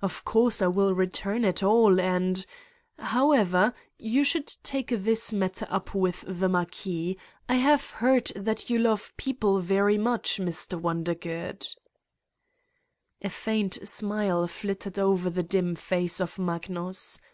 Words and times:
Of 0.00 0.24
course 0.24 0.62
I 0.62 0.66
will 0.68 0.94
return 0.94 1.44
it 1.44 1.62
all 1.62 2.00
and... 2.00 2.46
how 2.98 3.28
185 3.28 3.62
Satan's 3.68 3.72
Diary 3.74 3.74
ever, 3.74 3.74
you 4.18 4.24
should 4.24 4.46
take 4.62 4.88
this 5.04 5.30
matter 5.34 5.66
up 5.68 5.94
with 5.94 6.24
the 6.26 6.48
Mar 6.48 6.64
quis. 6.64 7.16
I 7.50 7.56
have 7.56 7.90
heard 7.90 8.28
that 8.34 8.70
you 8.70 8.78
love 8.78 9.12
people 9.18 9.58
very 9.60 9.98
much, 9.98 10.38
Mr. 10.38 10.80
Wondergood?" 10.80 11.66
A 13.20 13.28
faint 13.28 13.86
smile 13.86 14.46
flitted 14.46 14.98
over 14.98 15.28
the 15.28 15.42
dim 15.42 15.74
face 15.74 16.18
of 16.18 16.38
Mag 16.38 16.70
nus. 16.70 17.20